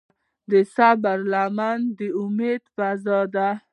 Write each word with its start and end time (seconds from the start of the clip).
د 0.51 0.53
صبر 0.75 1.17
لمن 1.33 1.79
د 1.97 1.99
امید 2.21 2.63
فضا 2.75 3.19
ده. 3.35 3.49